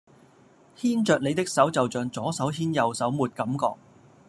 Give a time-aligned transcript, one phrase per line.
[0.77, 3.75] 牽著你的手就象左手牽右手沒感覺